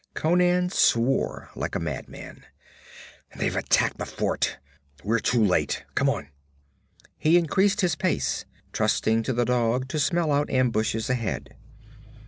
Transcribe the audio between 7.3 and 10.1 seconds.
increased his pace, trusting to the dog to